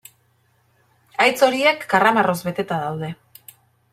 [1.25, 3.13] Haitz horiek karramarroz beteta daude.